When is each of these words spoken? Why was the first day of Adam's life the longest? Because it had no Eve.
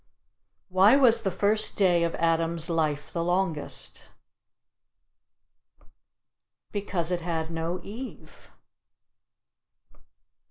Why 0.69 0.95
was 0.95 1.21
the 1.21 1.29
first 1.29 1.77
day 1.77 2.01
of 2.03 2.15
Adam's 2.15 2.71
life 2.71 3.13
the 3.13 3.23
longest? 3.23 4.05
Because 6.71 7.11
it 7.11 7.21
had 7.21 7.51
no 7.51 7.79
Eve. 7.83 8.49